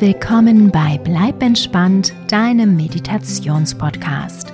[0.00, 4.52] willkommen bei Bleib entspannt, deinem Meditationspodcast.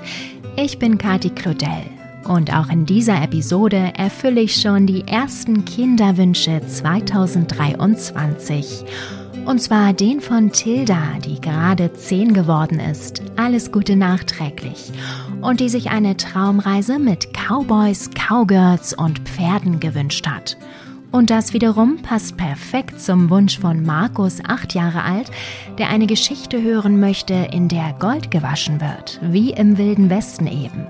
[0.57, 1.83] Ich bin Kati Claudel
[2.25, 8.85] und auch in dieser Episode erfülle ich schon die ersten Kinderwünsche 2023.
[9.45, 13.21] Und zwar den von Tilda, die gerade 10 geworden ist.
[13.35, 14.93] Alles Gute nachträglich.
[15.41, 20.57] Und die sich eine Traumreise mit Cowboys, Cowgirls und Pferden gewünscht hat.
[21.13, 25.31] Und das wiederum passt perfekt zum Wunsch von Markus, acht Jahre alt,
[25.79, 30.87] der eine Geschichte hören möchte, in der Gold gewaschen wird, wie im Wilden Westen eben.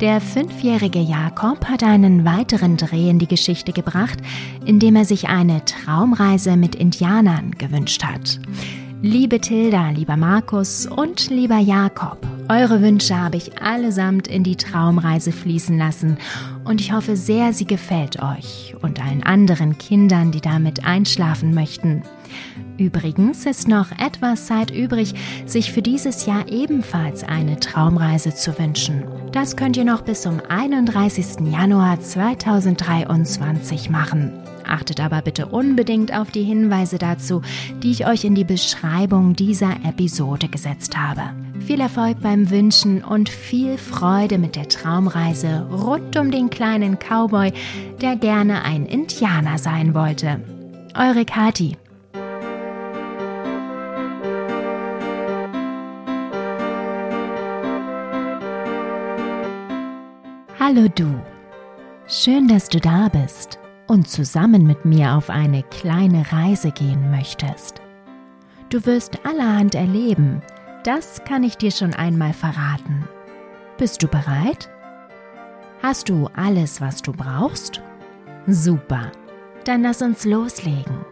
[0.00, 4.18] Der fünfjährige Jakob hat einen weiteren Dreh in die Geschichte gebracht,
[4.66, 8.38] indem er sich eine Traumreise mit Indianern gewünscht hat.
[9.00, 15.30] Liebe Tilda, lieber Markus und lieber Jakob, eure Wünsche habe ich allesamt in die Traumreise
[15.30, 16.18] fließen lassen
[16.64, 22.02] und ich hoffe sehr, sie gefällt euch und allen anderen Kindern, die damit einschlafen möchten.
[22.76, 25.14] Übrigens ist noch etwas Zeit übrig,
[25.46, 29.04] sich für dieses Jahr ebenfalls eine Traumreise zu wünschen.
[29.30, 31.52] Das könnt ihr noch bis zum 31.
[31.52, 34.32] Januar 2023 machen.
[34.68, 37.42] Achtet aber bitte unbedingt auf die Hinweise dazu,
[37.82, 41.22] die ich euch in die Beschreibung dieser Episode gesetzt habe.
[41.60, 47.52] Viel Erfolg beim Wünschen und viel Freude mit der Traumreise rund um den kleinen Cowboy,
[48.00, 50.40] der gerne ein Indianer sein wollte.
[50.94, 51.76] Eure Kati.
[60.60, 61.20] Hallo du.
[62.06, 63.57] Schön, dass du da bist
[63.88, 67.80] und zusammen mit mir auf eine kleine Reise gehen möchtest.
[68.68, 70.42] Du wirst allerhand erleben,
[70.84, 73.08] das kann ich dir schon einmal verraten.
[73.78, 74.68] Bist du bereit?
[75.82, 77.80] Hast du alles, was du brauchst?
[78.46, 79.10] Super,
[79.64, 81.04] dann lass uns loslegen.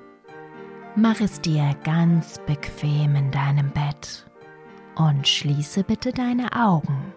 [0.97, 4.26] Mach es dir ganz bequem in deinem Bett
[4.97, 7.12] und schließe bitte deine Augen.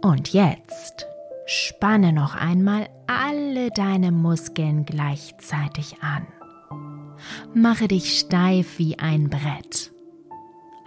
[0.00, 1.06] Und jetzt
[1.50, 6.26] Spanne noch einmal alle deine Muskeln gleichzeitig an.
[7.54, 9.90] Mache dich steif wie ein Brett.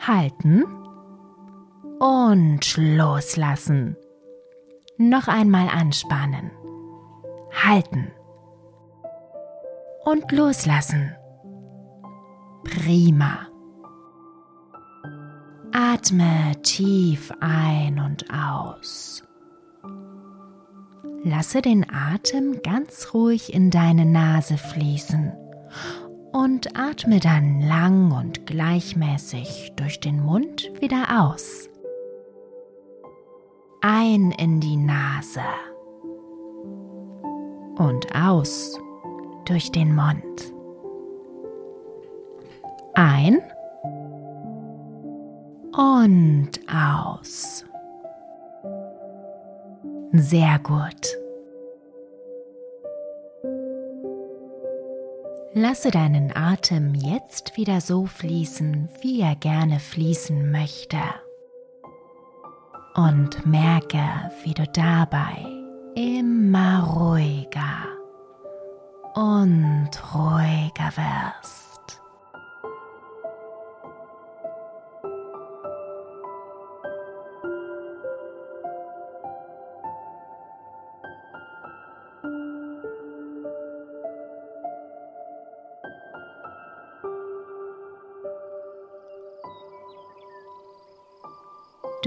[0.06, 0.66] Halten
[2.00, 3.98] und loslassen.
[5.00, 6.52] Noch einmal anspannen.
[7.64, 8.12] Halten
[10.06, 11.16] und loslassen.
[12.66, 13.48] Prima.
[15.72, 19.24] Atme tief ein und aus.
[21.24, 25.32] Lasse den Atem ganz ruhig in deine Nase fließen
[26.32, 31.70] und atme dann lang und gleichmäßig durch den Mund wieder aus.
[33.82, 35.42] Ein in die Nase
[37.78, 38.80] und aus
[39.46, 40.54] durch den Mund.
[42.96, 43.42] Ein
[45.76, 47.66] und aus.
[50.14, 51.18] Sehr gut.
[55.54, 60.98] Lasse deinen Atem jetzt wieder so fließen, wie er gerne fließen möchte.
[62.96, 64.04] Und merke,
[64.44, 65.46] wie du dabei
[65.96, 67.88] immer ruhiger
[69.14, 71.71] und ruhiger wirst.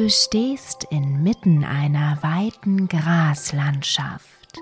[0.05, 4.53] Du stehst inmitten einer weiten Graslandschaft,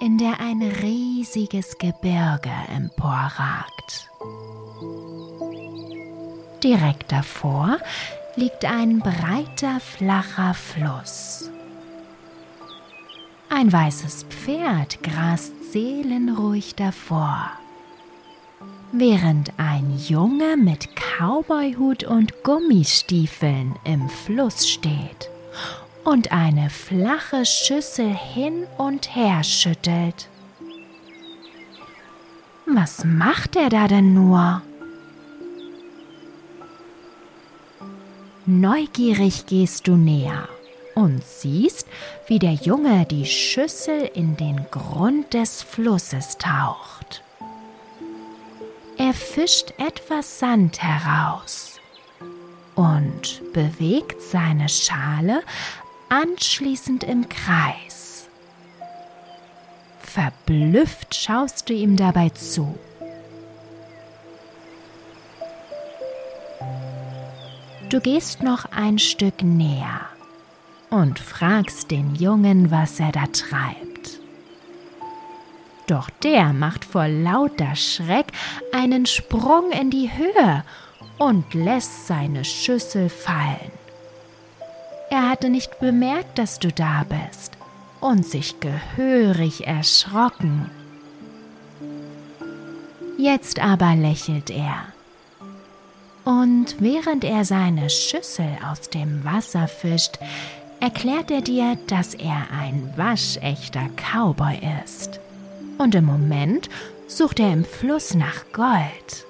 [0.00, 4.08] in der ein riesiges Gebirge emporragt.
[6.64, 7.76] Direkt davor
[8.36, 11.50] liegt ein breiter, flacher Fluss.
[13.50, 17.50] Ein weißes Pferd grast seelenruhig davor
[18.92, 25.30] während ein Junge mit Cowboyhut und Gummistiefeln im Fluss steht
[26.04, 30.28] und eine flache Schüssel hin und her schüttelt.
[32.66, 34.62] Was macht er da denn nur?
[38.46, 40.48] Neugierig gehst du näher
[40.94, 41.86] und siehst,
[42.26, 47.22] wie der Junge die Schüssel in den Grund des Flusses taucht.
[48.98, 51.80] Er fischt etwas Sand heraus
[52.74, 55.42] und bewegt seine Schale
[56.08, 58.28] anschließend im Kreis.
[60.00, 62.76] Verblüfft schaust du ihm dabei zu.
[67.90, 70.00] Du gehst noch ein Stück näher
[70.90, 73.87] und fragst den Jungen, was er da treibt.
[75.88, 78.26] Doch der macht vor lauter Schreck
[78.72, 80.62] einen Sprung in die Höhe
[81.18, 83.72] und lässt seine Schüssel fallen.
[85.10, 87.56] Er hatte nicht bemerkt, dass du da bist
[88.00, 90.70] und sich gehörig erschrocken.
[93.16, 94.84] Jetzt aber lächelt er.
[96.24, 100.18] Und während er seine Schüssel aus dem Wasser fischt,
[100.80, 105.18] erklärt er dir, dass er ein waschechter Cowboy ist.
[105.78, 106.68] Und im Moment
[107.06, 109.26] sucht er im Fluss nach Gold.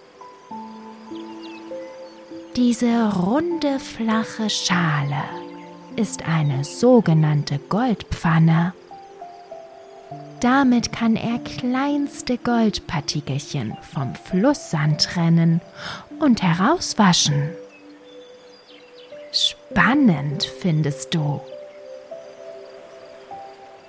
[2.56, 5.22] Diese runde, flache Schale
[5.94, 8.72] ist eine sogenannte Goldpfanne.
[10.40, 15.60] Damit kann er kleinste Goldpartikelchen vom Flusssand trennen
[16.20, 17.50] und herauswaschen.
[19.32, 21.40] Spannend findest du.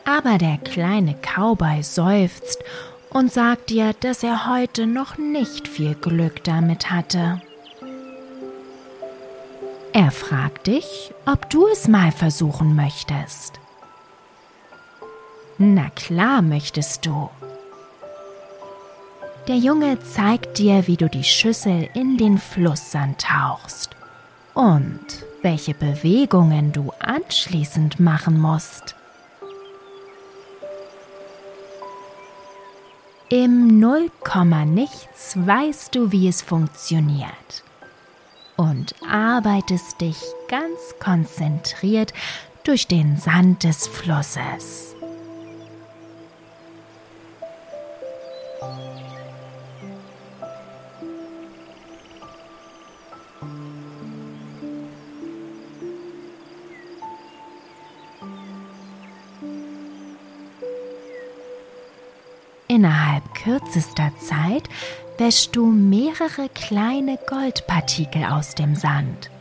[0.09, 2.63] Aber der kleine Cowboy seufzt
[3.11, 7.41] und sagt dir, dass er heute noch nicht viel Glück damit hatte.
[9.93, 13.59] Er fragt dich, ob du es mal versuchen möchtest.
[15.59, 17.29] Na klar möchtest du.
[19.47, 23.91] Der Junge zeigt dir, wie du die Schüssel in den Flusssand tauchst
[24.55, 25.05] und
[25.43, 28.95] welche Bewegungen du anschließend machen musst.
[33.31, 37.63] Im Nullkomma nichts weißt du, wie es funktioniert
[38.57, 40.17] und arbeitest dich
[40.47, 42.11] ganz konzentriert
[42.63, 44.95] durch den Sand des Flusses.
[62.71, 64.69] Innerhalb kürzester Zeit
[65.17, 69.31] wäschst du mehrere kleine Goldpartikel aus dem Sand.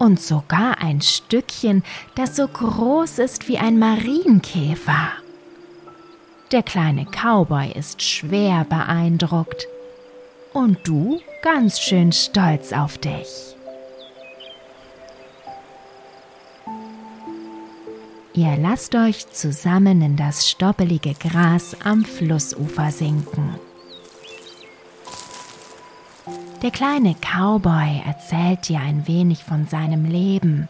[0.00, 1.84] Und sogar ein Stückchen,
[2.16, 5.12] das so groß ist wie ein Marienkäfer.
[6.50, 9.68] Der kleine Cowboy ist schwer beeindruckt.
[10.52, 13.53] Und du ganz schön stolz auf dich.
[18.36, 23.54] Ihr lasst euch zusammen in das stoppelige Gras am Flussufer sinken.
[26.60, 30.68] Der kleine Cowboy erzählt dir ein wenig von seinem Leben.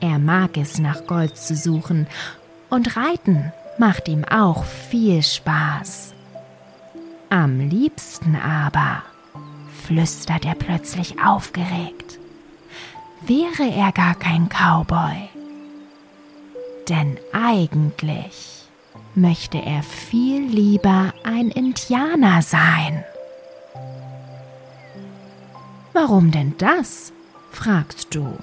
[0.00, 2.06] Er mag es, nach Gold zu suchen
[2.70, 6.14] und Reiten macht ihm auch viel Spaß.
[7.30, 9.02] Am liebsten aber,
[9.84, 12.20] flüstert er plötzlich aufgeregt,
[13.26, 15.31] wäre er gar kein Cowboy
[16.88, 18.62] denn eigentlich
[19.14, 23.04] möchte er viel lieber ein Indianer sein.
[25.92, 27.12] Warum denn das?
[27.50, 28.38] fragst du.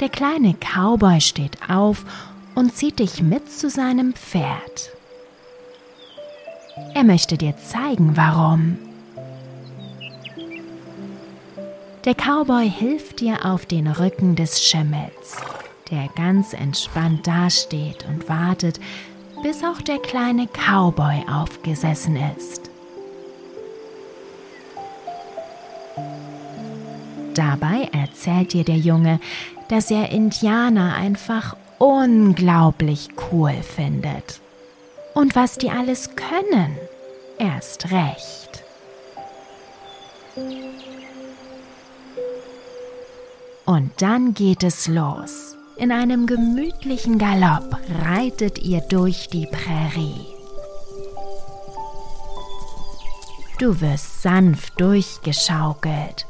[0.00, 2.04] Der kleine Cowboy steht auf
[2.54, 4.90] und zieht dich mit zu seinem Pferd.
[6.94, 8.78] Er möchte dir zeigen, warum.
[12.04, 15.38] Der Cowboy hilft dir auf den Rücken des Schimmels,
[15.90, 18.78] der ganz entspannt dasteht und wartet,
[19.42, 22.68] bis auch der kleine Cowboy aufgesessen ist.
[27.32, 29.18] Dabei erzählt dir der Junge,
[29.68, 34.40] dass er Indianer einfach unglaublich cool findet.
[35.14, 36.76] Und was die alles können,
[37.38, 38.62] erst recht.
[43.66, 45.56] Und dann geht es los.
[45.76, 50.26] In einem gemütlichen Galopp reitet ihr durch die Prärie.
[53.58, 56.26] Du wirst sanft durchgeschaukelt,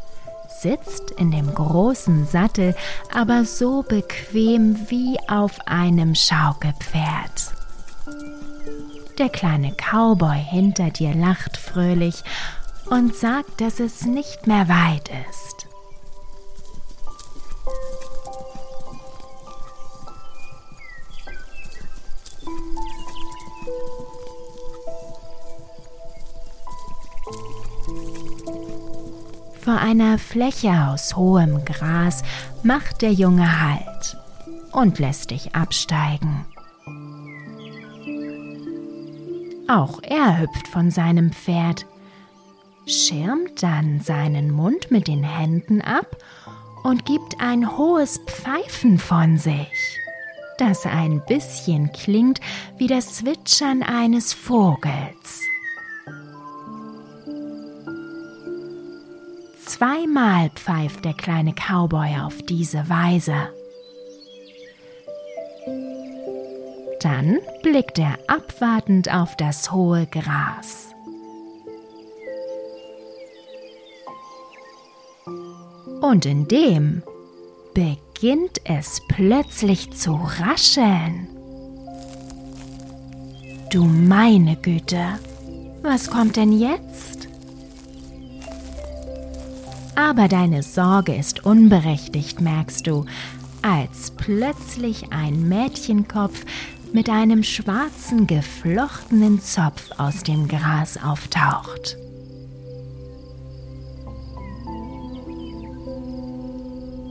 [0.60, 2.74] sitzt in dem großen Sattel,
[3.12, 7.52] aber so bequem wie auf einem Schaukelpferd.
[9.18, 12.22] Der kleine Cowboy hinter dir lacht fröhlich
[12.86, 15.63] und sagt, dass es nicht mehr weit ist.
[29.64, 32.23] Vor einer Fläche aus hohem Gras
[32.62, 34.18] macht der Junge Halt
[34.73, 36.44] und lässt dich absteigen.
[39.66, 41.87] Auch er hüpft von seinem Pferd,
[42.87, 46.18] schirmt dann seinen Mund mit den Händen ab
[46.83, 49.99] und gibt ein hohes Pfeifen von sich,
[50.59, 52.38] das ein bisschen klingt
[52.76, 55.40] wie das Zwitschern eines Vogels.
[59.75, 63.35] Zweimal pfeift der kleine Cowboy auf diese Weise.
[67.00, 70.95] Dann blickt er abwartend auf das hohe Gras.
[76.02, 77.02] Und in dem
[77.75, 81.26] beginnt es plötzlich zu rascheln.
[83.73, 85.19] Du meine Güte,
[85.83, 87.33] was kommt denn jetzt?
[89.96, 93.04] Aber deine Sorge ist unberechtigt, merkst du,
[93.62, 96.44] als plötzlich ein Mädchenkopf
[96.92, 101.96] mit einem schwarzen geflochtenen Zopf aus dem Gras auftaucht.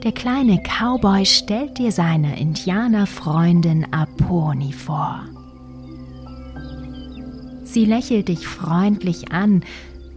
[0.03, 5.23] Der kleine Cowboy stellt dir seine Indianerfreundin Aponi vor.
[7.63, 9.63] Sie lächelt dich freundlich an,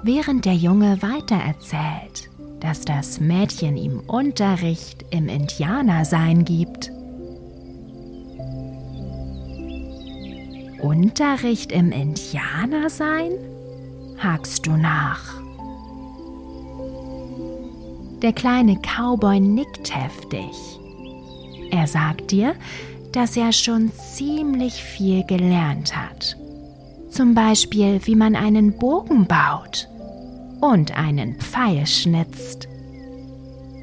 [0.02, 2.28] während der Junge weitererzählt,
[2.60, 6.90] dass das Mädchen ihm Unterricht im Indianersein gibt.
[10.80, 13.32] Unterricht im Indianersein?
[14.18, 15.34] hakst du nach.
[18.22, 20.50] Der kleine Cowboy nickt heftig.
[21.70, 22.54] Er sagt dir,
[23.12, 26.36] dass er schon ziemlich viel gelernt hat.
[27.10, 29.88] Zum Beispiel, wie man einen Bogen baut
[30.60, 32.68] und einen Pfeil schnitzt.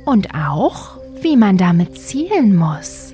[0.05, 3.13] Und auch, wie man damit zielen muss.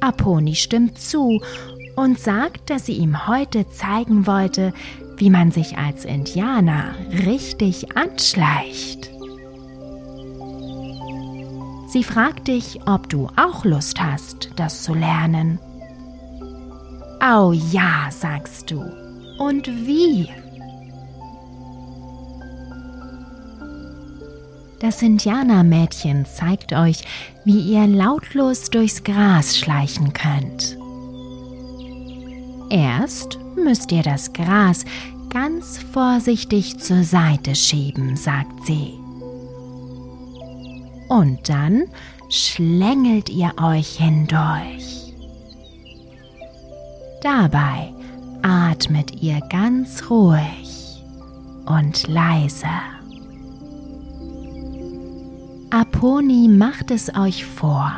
[0.00, 1.40] Aponi stimmt zu
[1.96, 4.72] und sagt, dass sie ihm heute zeigen wollte,
[5.16, 6.94] wie man sich als Indianer
[7.26, 9.10] richtig anschleicht.
[11.88, 15.58] Sie fragt dich, ob du auch Lust hast, das zu lernen.
[17.20, 18.84] Oh ja, sagst du.
[19.38, 20.28] Und wie?
[24.80, 27.02] Das Indianermädchen zeigt euch,
[27.44, 30.76] wie ihr lautlos durchs Gras schleichen könnt.
[32.70, 34.84] Erst müsst ihr das Gras
[35.30, 38.92] ganz vorsichtig zur Seite schieben, sagt sie.
[41.08, 41.84] Und dann
[42.28, 45.14] schlängelt ihr euch hindurch.
[47.22, 47.92] Dabei
[48.42, 51.02] atmet ihr ganz ruhig
[51.66, 52.68] und leise.
[55.70, 57.92] Aponi macht es euch vor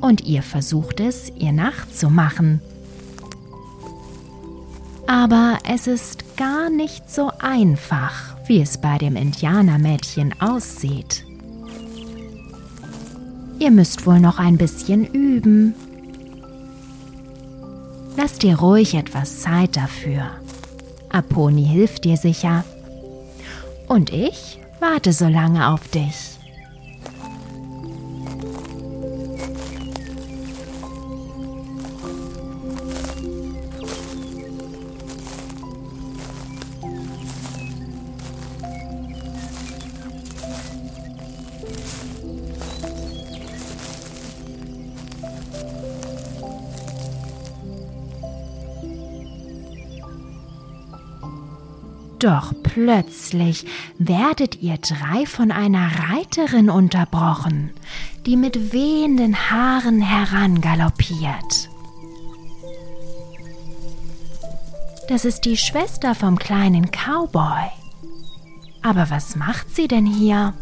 [0.00, 2.60] und ihr versucht es, ihr nachzumachen
[5.10, 11.24] aber es ist gar nicht so einfach, wie es bei dem Indianermädchen aussieht.
[13.58, 15.74] Ihr müsst wohl noch ein bisschen üben.
[18.16, 20.30] Lass dir ruhig etwas Zeit dafür.
[21.08, 22.62] Aponi hilft dir sicher.
[23.88, 26.14] Und ich warte so lange auf dich.
[52.30, 53.66] Doch plötzlich
[53.98, 57.70] werdet ihr drei von einer Reiterin unterbrochen,
[58.24, 61.68] die mit wehenden Haaren herangaloppiert.
[65.08, 67.68] Das ist die Schwester vom kleinen Cowboy.
[68.80, 70.54] Aber was macht sie denn hier?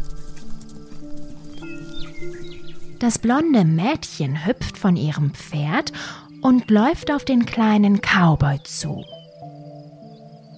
[2.97, 5.93] Das blonde Mädchen hüpft von ihrem Pferd
[6.41, 9.05] und läuft auf den kleinen Cowboy zu.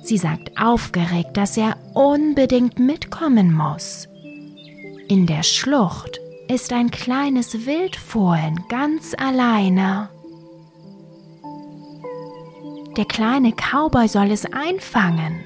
[0.03, 4.07] Sie sagt aufgeregt, dass er unbedingt mitkommen muss.
[5.07, 10.09] In der Schlucht ist ein kleines Wildfohlen ganz alleine.
[12.97, 15.45] Der kleine Cowboy soll es einfangen.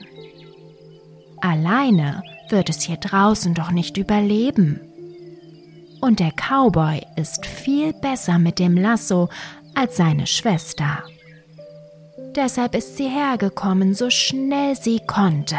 [1.42, 4.82] Alleine wird es hier draußen doch nicht überleben.
[6.02, 9.30] Und der Cowboy ist viel besser mit dem Lasso
[9.76, 11.04] als seine Schwester.
[12.36, 15.58] Deshalb ist sie hergekommen, so schnell sie konnte.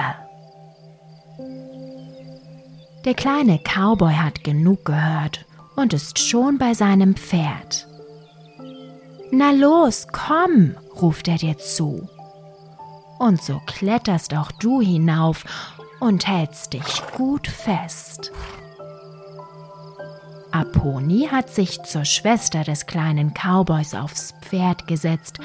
[3.07, 7.87] Der kleine Cowboy hat genug gehört und ist schon bei seinem Pferd.
[9.31, 12.09] Na los, komm, ruft er dir zu.
[13.19, 15.45] Und so kletterst auch du hinauf
[16.01, 18.33] und hältst dich gut fest.
[20.51, 25.39] Aponi hat sich zur Schwester des kleinen Cowboys aufs Pferd gesetzt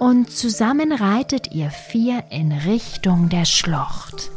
[0.00, 4.30] und zusammen reitet ihr vier in Richtung der Schlucht.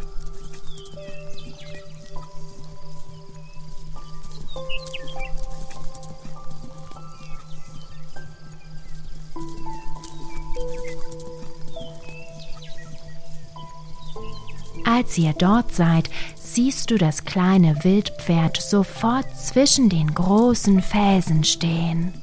[14.86, 22.23] Als ihr dort seid, siehst du das kleine Wildpferd sofort zwischen den großen Felsen stehen.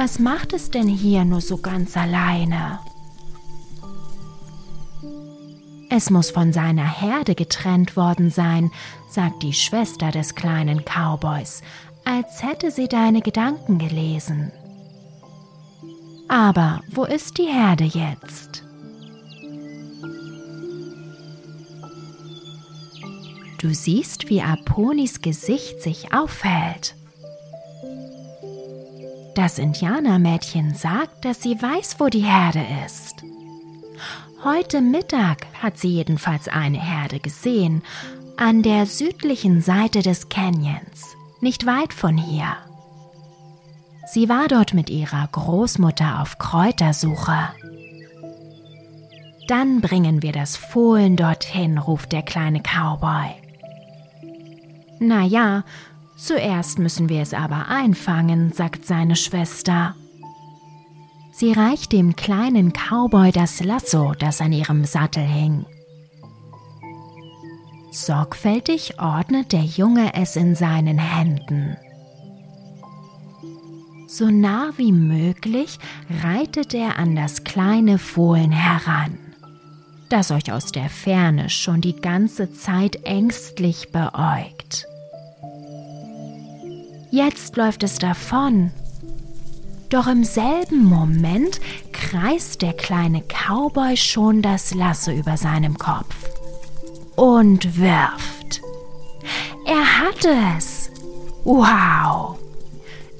[0.00, 2.78] Was macht es denn hier nur so ganz alleine?
[5.90, 8.70] Es muss von seiner Herde getrennt worden sein,
[9.10, 11.60] sagt die Schwester des kleinen Cowboys,
[12.06, 14.50] als hätte sie deine Gedanken gelesen.
[16.28, 18.62] Aber wo ist die Herde jetzt?
[23.58, 26.94] Du siehst, wie Aponis Gesicht sich aufhält.
[29.34, 33.24] Das Indianermädchen sagt, dass sie weiß, wo die Herde ist.
[34.42, 37.82] Heute Mittag hat sie jedenfalls eine Herde gesehen,
[38.36, 42.56] an der südlichen Seite des Canyons, nicht weit von hier.
[44.12, 47.50] Sie war dort mit ihrer Großmutter auf Kräutersuche.
[49.46, 53.28] Dann bringen wir das Fohlen dorthin, ruft der kleine Cowboy.
[55.00, 55.64] Na ja,
[56.20, 59.94] zuerst müssen wir es aber einfangen, sagt seine Schwester.
[61.32, 65.64] Sie reicht dem kleinen Cowboy das Lasso, das an ihrem Sattel hing.
[67.92, 71.76] Sorgfältig ordnet der Junge es in seinen Händen.
[74.06, 75.78] So nah wie möglich
[76.22, 79.18] reitet er an das kleine Fohlen heran,
[80.08, 84.59] das euch aus der Ferne schon die ganze Zeit ängstlich beäugt.
[87.10, 88.70] Jetzt läuft es davon.
[89.88, 91.60] Doch im selben Moment
[91.92, 96.14] kreist der kleine Cowboy schon das Lasso über seinem Kopf
[97.16, 98.62] und wirft.
[99.66, 100.90] Er hatte es.
[101.44, 102.38] Wow!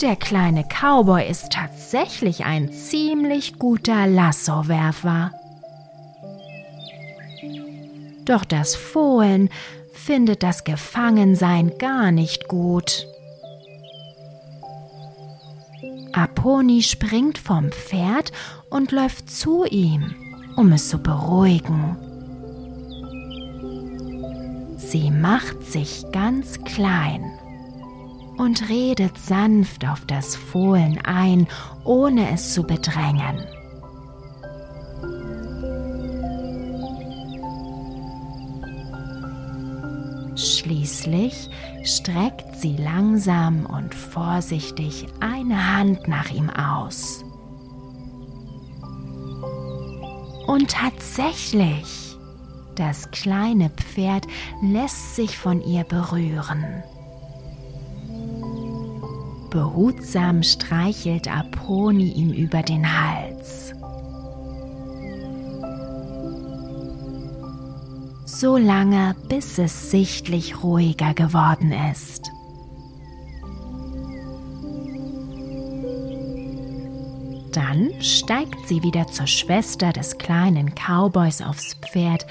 [0.00, 5.32] Der kleine Cowboy ist tatsächlich ein ziemlich guter Lassowerfer.
[8.24, 9.50] Doch das Fohlen
[9.92, 13.06] findet das Gefangensein gar nicht gut.
[16.12, 18.32] Aponi springt vom Pferd
[18.68, 20.14] und läuft zu ihm,
[20.56, 21.96] um es zu beruhigen.
[24.76, 27.24] Sie macht sich ganz klein
[28.38, 31.46] und redet sanft auf das Fohlen ein,
[31.84, 33.46] ohne es zu bedrängen.
[40.34, 41.50] Schließlich
[41.84, 47.24] streckt sie langsam und vorsichtig eine Hand nach ihm aus.
[50.46, 52.16] Und tatsächlich,
[52.74, 54.26] das kleine Pferd
[54.62, 56.82] lässt sich von ihr berühren.
[59.50, 63.19] Behutsam streichelt Aponi ihm über den Hals.
[68.40, 72.30] So lange, bis es sichtlich ruhiger geworden ist.
[77.52, 82.26] Dann steigt sie wieder zur Schwester des kleinen Cowboys aufs Pferd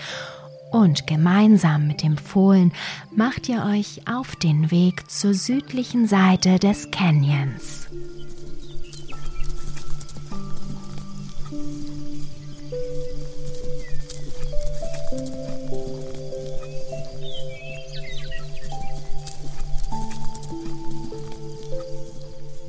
[0.71, 2.71] und gemeinsam mit dem Fohlen
[3.15, 7.87] macht ihr euch auf den Weg zur südlichen Seite des Canyons.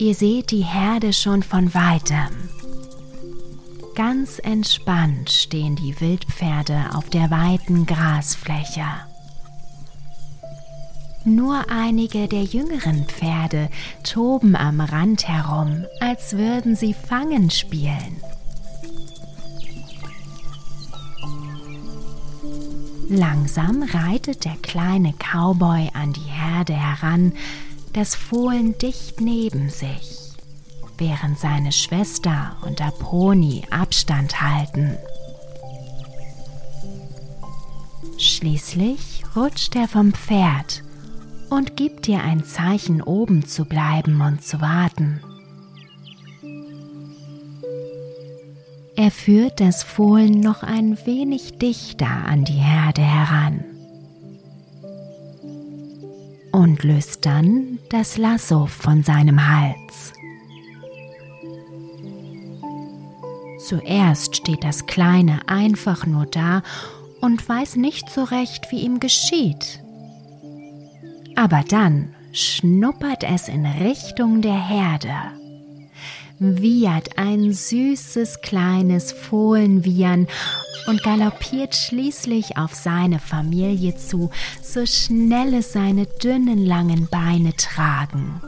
[0.00, 2.48] Ihr seht die Herde schon von weitem.
[3.94, 8.86] Ganz entspannt stehen die Wildpferde auf der weiten Grasfläche.
[11.26, 13.68] Nur einige der jüngeren Pferde
[14.02, 18.22] toben am Rand herum, als würden sie Fangen spielen.
[23.10, 27.34] Langsam reitet der kleine Cowboy an die Herde heran,
[27.92, 30.32] das Fohlen dicht neben sich,
[30.98, 34.96] während seine Schwester und der Pony Abstand halten.
[38.18, 40.82] Schließlich rutscht er vom Pferd
[41.48, 45.20] und gibt dir ein Zeichen, oben zu bleiben und zu warten.
[48.94, 53.69] Er führt das Fohlen noch ein wenig dichter an die Herde heran
[56.52, 60.12] und löst dann das Lasso von seinem Hals.
[63.66, 66.62] Zuerst steht das Kleine einfach nur da
[67.20, 69.80] und weiß nicht so recht, wie ihm geschieht.
[71.36, 75.39] Aber dann schnuppert es in Richtung der Herde
[76.40, 80.26] wiehert ein süßes kleines Fohlenwiehern
[80.86, 84.30] und galoppiert schließlich auf seine Familie zu,
[84.62, 88.40] so schnell es seine dünnen langen Beine tragen.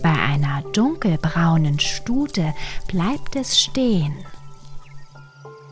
[0.00, 2.54] Bei einer dunkelbraunen Stute
[2.86, 4.14] bleibt es stehen.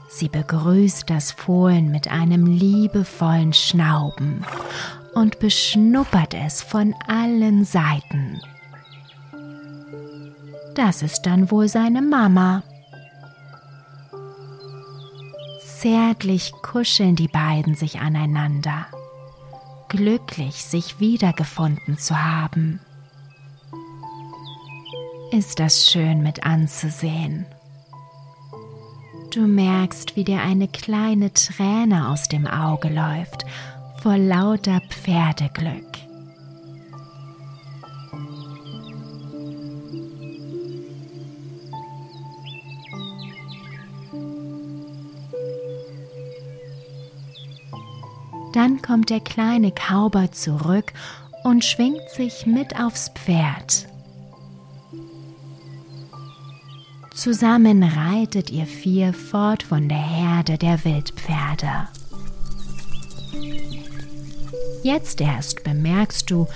[0.09, 4.45] Sie begrüßt das Fohlen mit einem liebevollen Schnauben
[5.15, 8.41] und beschnuppert es von allen Seiten.
[10.75, 12.63] Das ist dann wohl seine Mama.
[15.81, 18.87] Zärtlich kuscheln die beiden sich aneinander,
[19.89, 22.81] glücklich sich wiedergefunden zu haben.
[25.33, 27.47] Ist das schön mit anzusehen.
[29.33, 33.47] Du merkst, wie dir eine kleine Träne aus dem Auge läuft
[34.03, 35.85] vor lauter Pferdeglück.
[48.55, 50.93] Dann kommt der kleine Cowboy zurück
[51.45, 53.87] und schwingt sich mit aufs Pferd.
[57.15, 61.89] Zusammen reitet ihr vier fort von der Herde der Wildpferde.
[64.83, 66.47] Jetzt erst bemerkst du,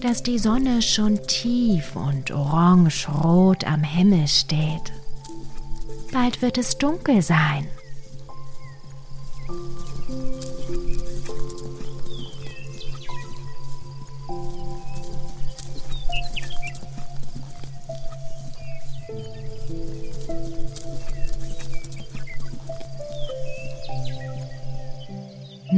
[0.00, 4.92] dass die Sonne schon tief und orange-rot am Himmel steht.
[6.12, 7.68] Bald wird es dunkel sein.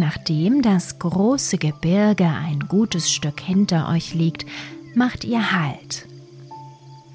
[0.09, 4.47] Nachdem das große Gebirge ein gutes Stück hinter euch liegt,
[4.94, 6.07] macht ihr Halt.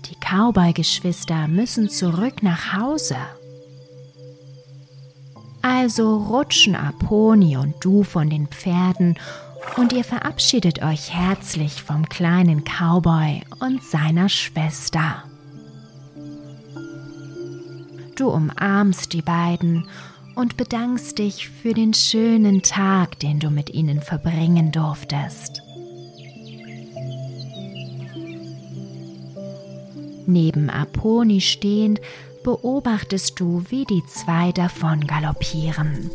[0.05, 3.15] Die Cowboy-Geschwister müssen zurück nach Hause.
[5.63, 9.17] Also rutschen Aponi und du von den Pferden
[9.75, 15.23] und ihr verabschiedet euch herzlich vom kleinen Cowboy und seiner Schwester.
[18.15, 19.87] Du umarmst die beiden
[20.35, 25.61] und bedankst dich für den schönen Tag, den du mit ihnen verbringen durftest.
[30.25, 31.99] Neben Aponi stehend
[32.43, 36.09] beobachtest du, wie die zwei davon galoppieren.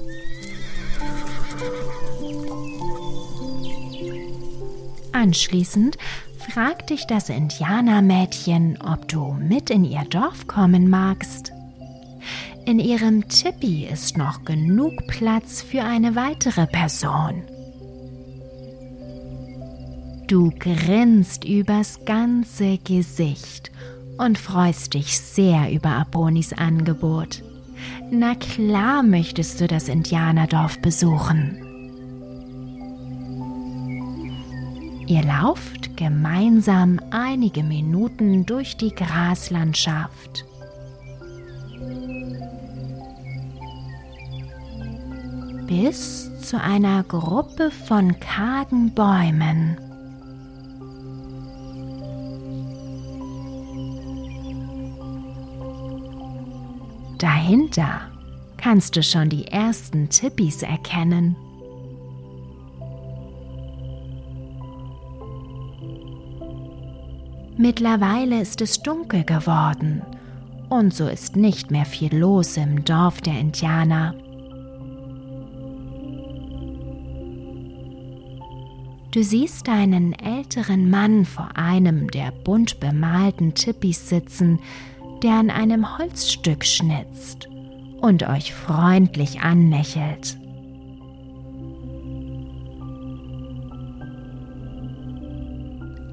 [5.12, 5.98] Anschließend
[6.38, 11.52] fragt dich das Indianermädchen, ob du mit in ihr Dorf kommen magst.
[12.68, 17.42] In ihrem Tippi ist noch genug Platz für eine weitere Person.
[20.26, 23.72] Du grinst übers ganze Gesicht
[24.18, 27.42] und freust dich sehr über Abonis Angebot.
[28.11, 31.57] Na klar möchtest du das Indianerdorf besuchen.
[35.07, 40.44] Ihr lauft gemeinsam einige Minuten durch die Graslandschaft
[45.68, 49.76] bis zu einer Gruppe von kargen Bäumen.
[57.18, 58.00] Dahinter
[58.57, 61.37] kannst du schon die ersten Tippis erkennen.
[67.59, 70.02] Mittlerweile ist es dunkel geworden
[70.70, 74.14] und so ist nicht mehr viel los im Dorf der Indianer.
[79.18, 84.61] Du siehst einen älteren Mann vor einem der bunt bemalten Tippis sitzen,
[85.24, 87.48] der an einem Holzstück schnitzt
[88.00, 90.38] und euch freundlich anlächelt.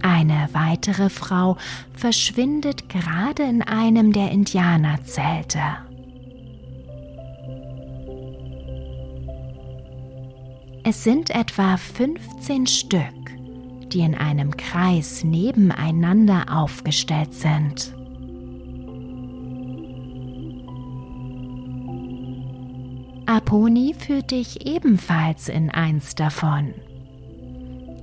[0.02, 1.58] Eine weitere Frau
[1.94, 5.62] verschwindet gerade in einem der Indianerzelte.
[10.88, 13.02] Es sind etwa 15 Stück,
[13.92, 17.92] die in einem Kreis nebeneinander aufgestellt sind.
[23.26, 26.76] Aponi führt dich ebenfalls in eins davon.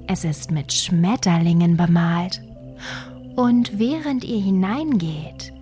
[0.08, 2.42] Es ist mit Schmetterlingen bemalt
[3.36, 5.52] und während ihr hineingeht,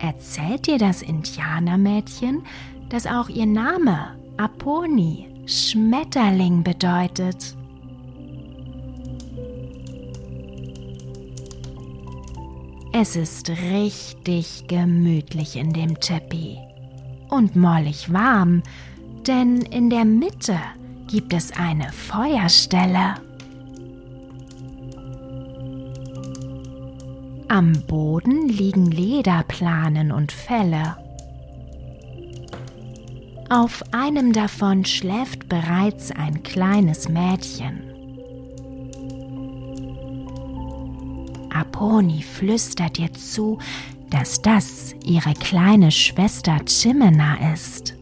[0.00, 2.42] erzählt dir das Indianermädchen,
[2.88, 7.54] dass auch ihr Name Aponi Schmetterling bedeutet.
[12.92, 16.58] Es ist richtig gemütlich in dem Teppich
[17.28, 18.62] und mollig warm,
[19.26, 20.58] denn in der Mitte
[21.08, 23.16] gibt es eine Feuerstelle.
[27.48, 31.03] Am Boden liegen Lederplanen und Felle.
[33.54, 37.84] Auf einem davon schläft bereits ein kleines Mädchen.
[41.50, 43.60] Aponi flüstert ihr zu,
[44.10, 47.94] dass das ihre kleine Schwester Chimena ist.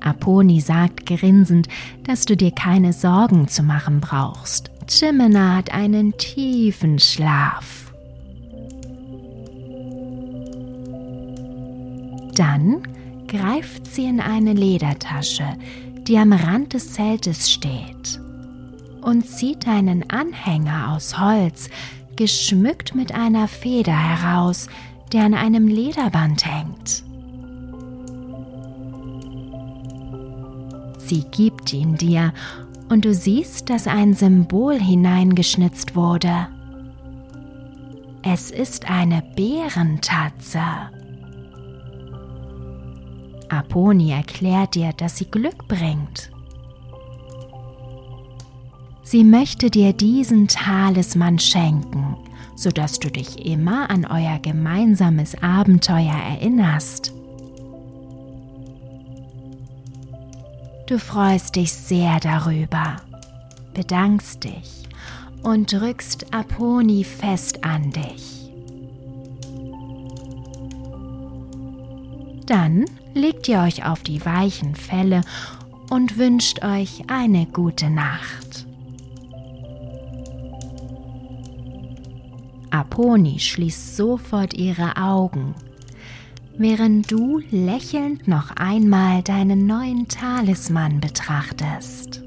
[0.00, 1.66] Aponi sagt grinsend,
[2.04, 4.70] dass du dir keine Sorgen zu machen brauchst.
[4.86, 7.89] Chimena hat einen tiefen Schlaf.
[12.40, 12.80] Dann
[13.28, 15.44] greift sie in eine Ledertasche,
[16.08, 18.18] die am Rand des Zeltes steht,
[19.02, 21.68] und zieht einen Anhänger aus Holz,
[22.16, 24.68] geschmückt mit einer Feder heraus,
[25.12, 27.04] der an einem Lederband hängt.
[30.96, 32.32] Sie gibt ihn dir
[32.88, 36.48] und du siehst, dass ein Symbol hineingeschnitzt wurde.
[38.22, 40.62] Es ist eine Bärentatze.
[43.50, 46.30] Aponi erklärt dir, dass sie Glück bringt.
[49.02, 52.16] Sie möchte dir diesen Talisman schenken,
[52.54, 57.12] sodass du dich immer an euer gemeinsames Abenteuer erinnerst.
[60.86, 62.96] Du freust dich sehr darüber,
[63.74, 64.88] bedankst dich
[65.42, 68.52] und drückst Aponi fest an dich.
[72.46, 75.22] Dann legt ihr euch auf die weichen Felle
[75.90, 78.66] und wünscht euch eine gute Nacht.
[82.70, 85.54] Aponi schließt sofort ihre Augen
[86.60, 92.22] während du lächelnd noch einmal deinen neuen Talisman betrachtest.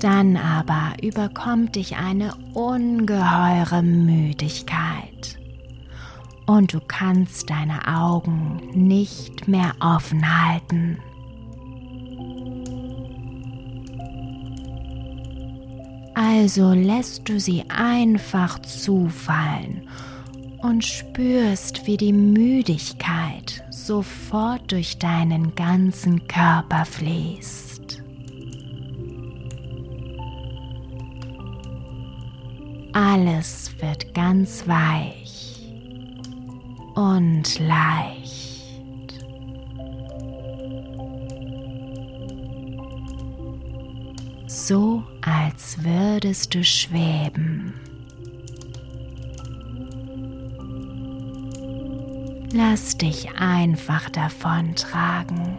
[0.00, 4.85] Dann aber überkommt dich eine ungeheure Müdigkeit
[6.46, 10.98] und du kannst deine Augen nicht mehr offen halten.
[16.14, 19.88] Also lässt du sie einfach zufallen
[20.62, 28.02] und spürst, wie die Müdigkeit sofort durch deinen ganzen Körper fließt.
[32.92, 35.45] Alles wird ganz weich
[36.96, 38.36] und leicht.
[44.66, 47.74] so als würdest du schweben.
[52.52, 55.58] Lass dich einfach davon tragen.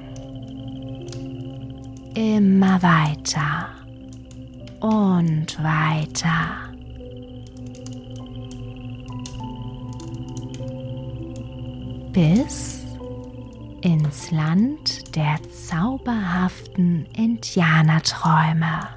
[2.16, 3.70] Immer weiter
[4.82, 6.67] und weiter.
[12.12, 12.84] Bis
[13.82, 18.97] ins Land der zauberhaften Indianerträume.